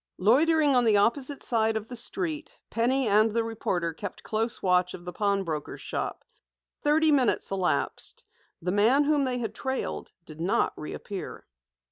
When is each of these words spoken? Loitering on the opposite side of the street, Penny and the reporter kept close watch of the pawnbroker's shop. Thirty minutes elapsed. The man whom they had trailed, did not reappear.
Loitering 0.17 0.75
on 0.75 0.83
the 0.83 0.97
opposite 0.97 1.43
side 1.43 1.77
of 1.77 1.87
the 1.87 1.95
street, 1.95 2.57
Penny 2.71 3.07
and 3.07 3.29
the 3.29 3.43
reporter 3.43 3.93
kept 3.93 4.23
close 4.23 4.59
watch 4.63 4.95
of 4.95 5.05
the 5.05 5.13
pawnbroker's 5.13 5.79
shop. 5.81 6.25
Thirty 6.83 7.11
minutes 7.11 7.51
elapsed. 7.51 8.23
The 8.63 8.71
man 8.71 9.03
whom 9.03 9.25
they 9.25 9.37
had 9.37 9.53
trailed, 9.53 10.11
did 10.25 10.41
not 10.41 10.73
reappear. 10.75 11.45